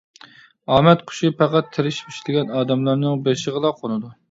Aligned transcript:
ئامەت 0.75 1.03
قۇشى 1.11 1.29
پەقەت 1.41 1.69
تىرىشىپ 1.77 2.11
ئىشلىگەن 2.15 2.51
ئادەملەرنىڭ 2.57 3.23
بېشىغىلا 3.31 3.77
قونىدۇ. 3.83 4.15